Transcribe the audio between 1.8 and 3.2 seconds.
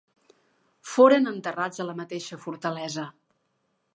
a la mateixa fortalesa.